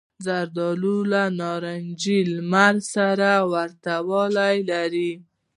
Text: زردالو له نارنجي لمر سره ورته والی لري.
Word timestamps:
زردالو 0.25 0.97
له 1.11 1.23
نارنجي 1.39 2.19
لمر 2.33 2.75
سره 2.93 3.31
ورته 3.53 3.93
والی 4.09 4.57
لري. 4.71 5.11